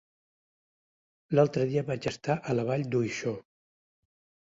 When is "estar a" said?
2.15-2.59